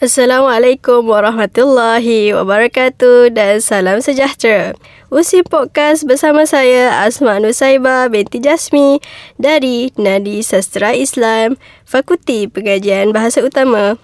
[0.00, 4.72] Assalamualaikum warahmatullahi wabarakatuh dan salam sejahtera.
[5.12, 8.96] Usi Podcast bersama saya Asma Nusaibah binti Jasmi
[9.36, 14.00] dari Nadi Sastra Islam, Fakulti Pengajian Bahasa Utama.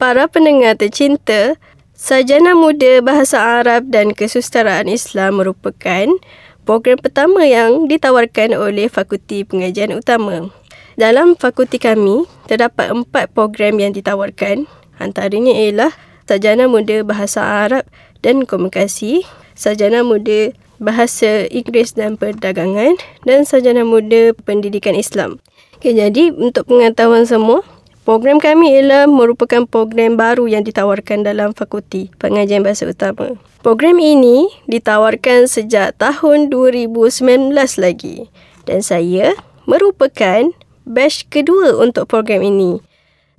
[0.00, 1.60] Para pendengar tercinta,
[1.92, 6.16] Sarjana Muda Bahasa Arab dan Kesusataraan Islam merupakan
[6.64, 10.48] program pertama yang ditawarkan oleh Fakulti Pengajian Utama.
[10.96, 14.64] Dalam fakulti kami, terdapat empat program yang ditawarkan
[14.96, 15.92] Antaranya ialah
[16.26, 17.86] Sarjana Muda Bahasa Arab
[18.24, 19.22] dan Komunikasi,
[19.54, 25.40] Sarjana Muda Bahasa Inggeris dan Perdagangan dan Sarjana Muda Pendidikan Islam.
[25.76, 27.62] Okay, jadi untuk pengetahuan semua,
[28.04, 33.36] program kami ialah merupakan program baru yang ditawarkan dalam Fakulti Pengajian Bahasa Utama.
[33.64, 37.52] Program ini ditawarkan sejak tahun 2019
[37.82, 38.30] lagi
[38.62, 39.34] dan saya
[39.66, 40.54] merupakan
[40.86, 42.78] batch kedua untuk program ini.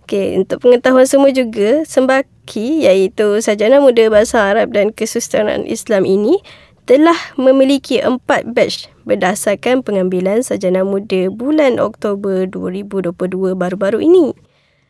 [0.08, 6.40] Okey, untuk pengetahuan semua juga, Sembaki iaitu Sarjana Muda Bahasa Arab dan Kesusataraan Islam ini
[6.88, 13.20] telah memiliki empat batch berdasarkan pengambilan Sarjana Muda bulan Oktober 2022
[13.60, 14.32] baru-baru ini.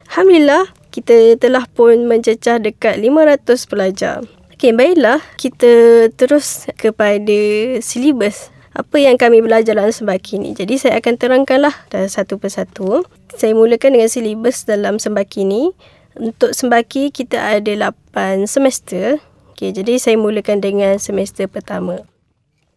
[0.06, 4.22] Alhamdulillah, kita telah pun mencecah dekat 500 pelajar.
[4.54, 7.42] Okey, baiklah kita terus kepada
[7.82, 10.54] silibus apa yang kami belajar dalam sembaki ni.
[10.54, 13.02] Jadi saya akan terangkanlah satu persatu.
[13.34, 15.74] Saya mulakan dengan silibus dalam sembaki ni.
[16.14, 19.18] Untuk sembaki kita ada 8 semester.
[19.58, 22.06] Okay, jadi saya mulakan dengan semester pertama.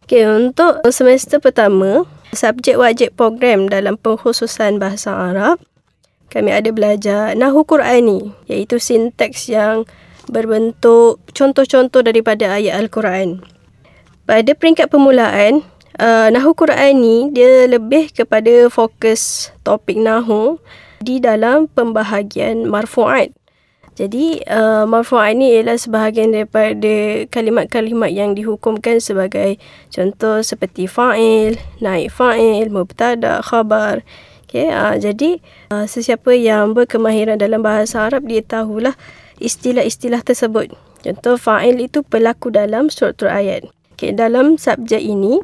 [0.09, 5.61] Okay, untuk semester pertama, subjek wajib program dalam pengkhususan bahasa Arab,
[6.33, 9.85] kami ada belajar Nahu Qurani, iaitu sinteks yang
[10.25, 13.45] berbentuk contoh-contoh daripada ayat Al-Quran.
[14.25, 15.61] Pada peringkat permulaan,
[16.01, 20.57] uh, Nahu Quran ni dia lebih kepada fokus topik Nahu
[20.97, 23.31] di dalam pembahagian marfu'at.
[23.95, 29.61] Jadi uh, marfu'at ni ialah sebahagian daripada kalimat-kalimat yang dihukumkan sebagai
[29.93, 34.01] contoh seperti fa'il, naik fa'il, mubtada, khabar.
[34.47, 35.39] Okay, uh, jadi
[35.71, 38.95] uh, sesiapa yang berkemahiran dalam bahasa Arab dia tahulah
[39.39, 40.71] istilah-istilah tersebut.
[41.01, 43.67] Contoh fa'il itu pelaku dalam struktur ayat.
[43.95, 45.39] Okay, dalam subjek ini,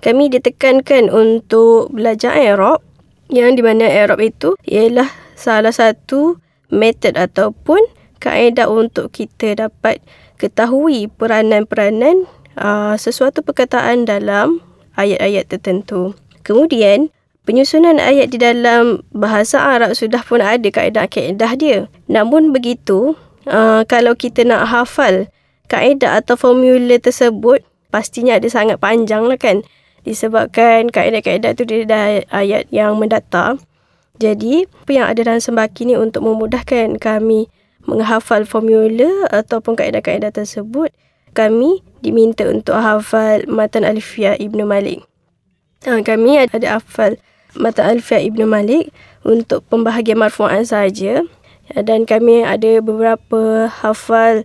[0.00, 2.80] kami ditekankan untuk belajar Arab
[3.28, 5.06] yang di mana Arab itu ialah
[5.36, 6.40] salah satu
[6.72, 7.80] metod ataupun
[8.20, 10.02] kaedah untuk kita dapat
[10.36, 14.60] ketahui peranan-peranan uh, sesuatu perkataan dalam
[14.96, 16.16] ayat-ayat tertentu.
[16.44, 17.12] Kemudian,
[17.44, 21.78] penyusunan ayat di dalam bahasa Arab sudah pun ada kaedah-kaedah dia.
[22.08, 23.16] Namun begitu,
[23.48, 25.28] uh, kalau kita nak hafal
[25.68, 29.60] kaedah atau formula tersebut, pastinya ada sangat panjang lah kan
[30.10, 33.54] disebabkan kaedah-kaedah itu dari ayat yang mendata.
[34.18, 37.46] Jadi, apa yang ada dalam sembaki ni untuk memudahkan kami
[37.86, 40.92] menghafal formula ataupun kaedah-kaedah tersebut,
[41.32, 45.06] kami diminta untuk hafal Matan Alfiah Ibn Malik.
[45.86, 47.16] Ha, kami ada hafal
[47.56, 48.92] Matan Alfiah Ibn Malik
[49.24, 51.24] untuk pembahagian marfu'an saja
[51.72, 54.42] dan kami ada beberapa hafal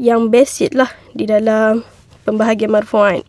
[0.00, 1.84] yang basic lah di dalam
[2.24, 3.22] pembahagian marfu'an.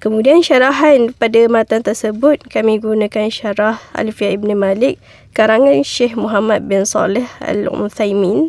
[0.00, 4.96] Kemudian syarahan pada matan tersebut kami gunakan syarah Alfiah Ibn Malik
[5.36, 8.48] karangan Syekh Muhammad bin Saleh Al-Uthaymin.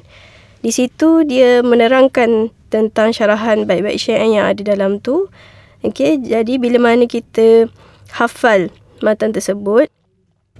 [0.63, 5.27] Di situ dia menerangkan tentang syarahan baik-baik syair yang ada dalam tu.
[5.83, 7.67] Okay, jadi bila mana kita
[8.15, 8.71] hafal
[9.03, 9.91] matan tersebut,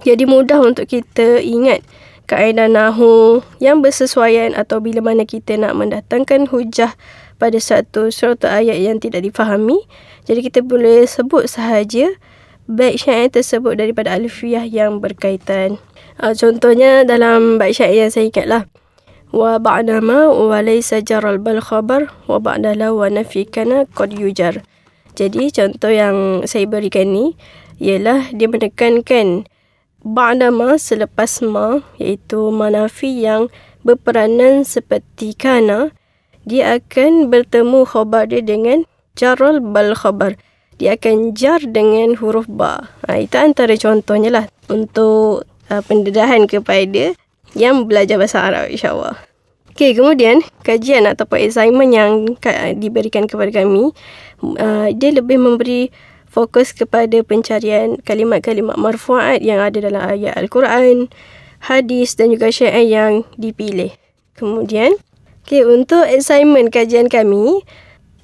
[0.04, 1.80] jadi mudah untuk kita ingat
[2.28, 6.92] kaedah nahu yang bersesuaian atau bila mana kita nak mendatangkan hujah
[7.42, 9.82] pada satu surat ayat yang tidak difahami,
[10.22, 12.14] jadi kita boleh sebut sahaja
[12.70, 15.82] bait syair tersebut daripada alfiah yang berkaitan.
[16.22, 18.70] Uh, contohnya dalam bait syair yang saya ingatlah.
[19.34, 24.62] Wa ba'dama wa laysa jaral bal khabar wa ba'dala wa nafikana qad yujar.
[25.18, 27.34] Jadi contoh yang saya berikan ni
[27.82, 29.50] ialah dia menekankan
[30.06, 33.50] ba'dama selepas ma iaitu manafi yang
[33.82, 35.90] berperanan seperti kana
[36.42, 38.84] dia akan bertemu khabar dia dengan
[39.14, 40.34] jarul bal khabar.
[40.80, 42.90] Dia akan jar dengan huruf ba.
[43.06, 47.14] Ha, itu antara contohnya lah untuk uh, pendedahan kepada
[47.54, 49.14] yang belajar bahasa Arab insyaAllah.
[49.72, 52.12] Okay, kemudian kajian ataupun assignment yang
[52.76, 53.88] diberikan kepada kami,
[54.60, 55.88] uh, dia lebih memberi
[56.28, 61.08] fokus kepada pencarian kalimat-kalimat marfu'at yang ada dalam ayat Al-Quran,
[61.68, 63.92] hadis dan juga syair yang dipilih.
[64.36, 64.96] Kemudian,
[65.52, 67.60] okay, untuk assignment kajian kami,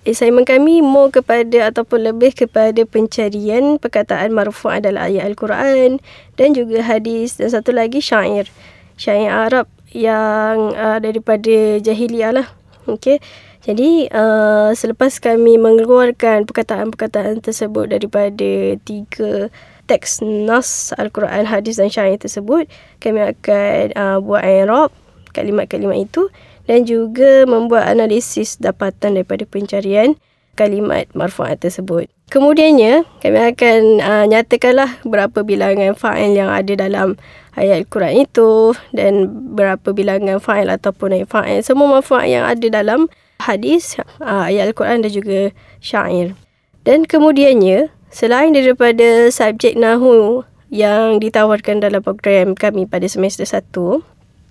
[0.09, 6.01] assignment kami more kepada ataupun lebih kepada pencarian perkataan marfu' adalah ayat Al-Quran
[6.41, 8.49] dan juga hadis dan satu lagi syair.
[8.97, 12.49] Syair Arab yang uh, daripada jahiliah lah.
[12.89, 13.21] Okay.
[13.69, 19.53] Jadi uh, selepas kami mengeluarkan perkataan-perkataan tersebut daripada tiga
[19.85, 22.65] teks nas Al-Quran, hadis dan syair tersebut,
[22.97, 24.89] kami akan uh, buat i'rab
[25.37, 26.33] kalimat-kalimat itu
[26.69, 30.15] dan juga membuat analisis dapatan daripada pencarian
[30.53, 32.13] kalimat marfu'at tersebut.
[32.29, 37.17] Kemudiannya, kami akan uh, nyatakanlah berapa bilangan fa'il yang ada dalam
[37.57, 41.65] ayat Al-Quran itu dan berapa bilangan fa'il ataupun ayat fa'il.
[41.65, 43.09] Semua marfu'at yang ada dalam
[43.41, 45.41] hadis, uh, ayat Al-Quran dan juga
[45.81, 46.37] syair.
[46.85, 54.05] Dan kemudiannya, selain daripada subjek Nahu yang ditawarkan dalam program kami pada semester 1,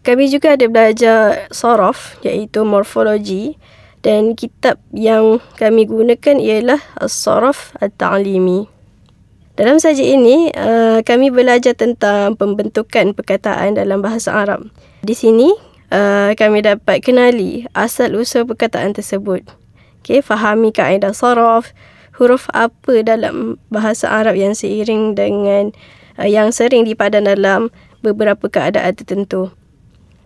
[0.08, 3.60] kami juga ada belajar sorof iaitu morfologi
[4.08, 8.72] dan kitab yang kami gunakan ialah As-Sorof At-Ta'limi.
[9.60, 14.72] Dalam saja ini, uh, kami belajar tentang pembentukan perkataan dalam bahasa Arab.
[15.04, 15.52] Di sini,
[15.92, 19.44] uh, kami dapat kenali asal-usul perkataan tersebut.
[20.00, 21.76] Okay, fahami kaedah sorof,
[22.16, 25.76] huruf apa dalam bahasa Arab yang seiring dengan
[26.16, 29.52] uh, yang sering dipadan dalam beberapa keadaan tertentu.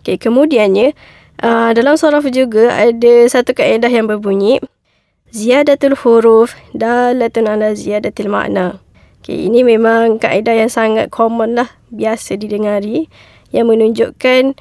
[0.02, 0.98] Okay, kemudiannya,
[1.46, 4.58] uh, dalam sorof juga ada satu kaedah yang berbunyi
[5.32, 8.84] Ziyadatul huruf dalatun ala ziyadatil makna.
[9.24, 13.08] Okay, ini memang kaedah yang sangat common lah, biasa didengari
[13.56, 14.60] yang menunjukkan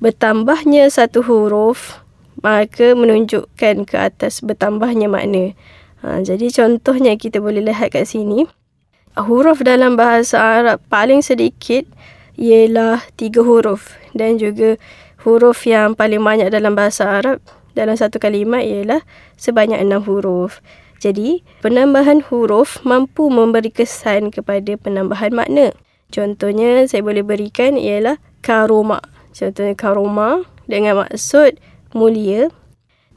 [0.00, 2.06] bertambahnya satu huruf
[2.40, 5.52] maka menunjukkan ke atas bertambahnya makna.
[6.04, 8.44] Ha, jadi contohnya kita boleh lihat kat sini.
[9.16, 11.88] Huruf dalam bahasa Arab paling sedikit
[12.36, 14.76] ialah tiga huruf dan juga
[15.24, 17.42] huruf yang paling banyak dalam bahasa Arab
[17.76, 19.04] dalam satu kalimat ialah
[19.36, 20.64] sebanyak enam huruf.
[20.96, 25.76] Jadi, penambahan huruf mampu memberi kesan kepada penambahan makna.
[26.08, 29.04] Contohnya, saya boleh berikan ialah karoma.
[29.36, 31.60] Contohnya karoma dengan maksud
[31.92, 32.48] mulia.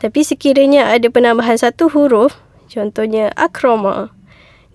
[0.03, 2.35] Tapi sekiranya ada penambahan satu huruf,
[2.67, 4.11] contohnya akroma,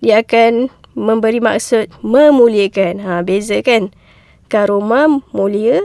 [0.01, 3.01] dia akan memberi maksud memuliakan.
[3.05, 3.93] Ha, beza kan?
[4.47, 5.81] Karoma mulia,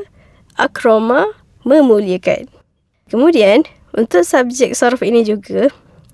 [0.60, 1.26] akroma
[1.64, 2.48] memuliakan.
[3.10, 3.66] Kemudian,
[3.96, 5.72] untuk subjek sarf ini juga,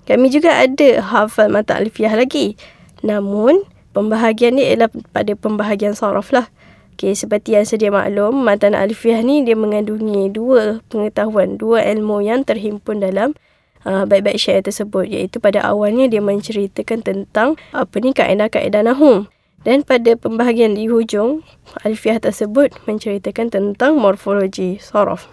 [0.09, 2.57] kami juga ada hafal mata alfiah lagi.
[3.05, 6.49] Namun, pembahagian ni ialah pada pembahagian sarf lah.
[6.97, 12.41] Okay, seperti yang sedia maklum, matan alfiah ni dia mengandungi dua pengetahuan, dua ilmu yang
[12.41, 13.37] terhimpun dalam
[13.85, 15.05] uh, baik-baik syair tersebut.
[15.05, 19.29] Iaitu pada awalnya dia menceritakan tentang apa ni kaedah-kaedah nahum.
[19.65, 21.41] Dan pada pembahagian di hujung,
[21.81, 25.27] alfiah tersebut menceritakan tentang morfologi sorof.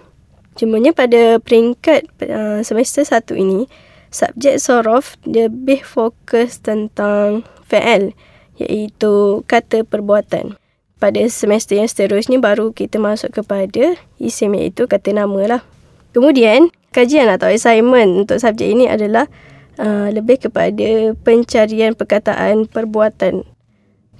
[0.54, 3.66] Cumanya pada peringkat uh, semester satu ini,
[4.08, 8.14] subjek sorof dia lebih fokus tentang fa'al,
[8.58, 10.58] iaitu kata perbuatan
[11.04, 15.62] pada semester yang seterusnya baru kita masuk kepada isim iaitu kata nama lah.
[16.16, 19.28] Kemudian, kajian atau assignment untuk subjek ini adalah
[19.76, 23.44] uh, lebih kepada pencarian perkataan perbuatan.